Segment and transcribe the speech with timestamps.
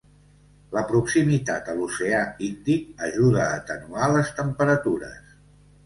[0.77, 5.41] La proximitat a l'oceà Índic ajuda a atenuar les temperatures.